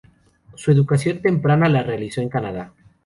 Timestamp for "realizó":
1.83-2.21